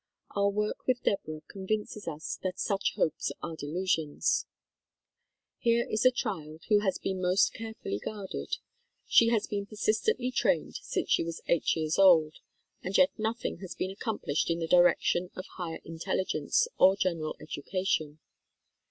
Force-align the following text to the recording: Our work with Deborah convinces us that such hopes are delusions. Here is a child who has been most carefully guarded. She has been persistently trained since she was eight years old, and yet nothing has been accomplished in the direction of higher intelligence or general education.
Our 0.35 0.49
work 0.49 0.87
with 0.87 1.03
Deborah 1.03 1.41
convinces 1.47 2.07
us 2.07 2.39
that 2.41 2.57
such 2.57 2.95
hopes 2.95 3.31
are 3.43 3.55
delusions. 3.55 4.47
Here 5.59 5.87
is 5.87 6.07
a 6.07 6.11
child 6.11 6.63
who 6.69 6.79
has 6.79 6.97
been 6.97 7.21
most 7.21 7.53
carefully 7.53 7.99
guarded. 7.99 8.57
She 9.05 9.27
has 9.27 9.45
been 9.45 9.67
persistently 9.67 10.31
trained 10.31 10.77
since 10.77 11.11
she 11.11 11.23
was 11.23 11.43
eight 11.47 11.75
years 11.75 11.99
old, 11.99 12.37
and 12.81 12.97
yet 12.97 13.11
nothing 13.19 13.59
has 13.59 13.75
been 13.75 13.91
accomplished 13.91 14.49
in 14.49 14.57
the 14.57 14.65
direction 14.65 15.29
of 15.35 15.45
higher 15.57 15.79
intelligence 15.85 16.67
or 16.79 16.95
general 16.95 17.35
education. 17.39 18.17